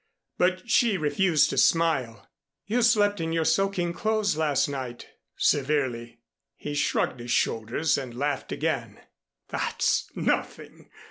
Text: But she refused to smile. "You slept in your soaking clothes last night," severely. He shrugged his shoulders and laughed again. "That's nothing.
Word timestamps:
But 0.39 0.67
she 0.67 0.97
refused 0.97 1.51
to 1.51 1.59
smile. 1.59 2.27
"You 2.65 2.81
slept 2.81 3.21
in 3.21 3.31
your 3.33 3.45
soaking 3.45 3.93
clothes 3.93 4.35
last 4.35 4.67
night," 4.67 5.09
severely. 5.37 6.17
He 6.55 6.73
shrugged 6.73 7.19
his 7.19 7.29
shoulders 7.29 7.99
and 7.99 8.17
laughed 8.17 8.51
again. 8.51 8.99
"That's 9.49 10.07
nothing. 10.15 10.89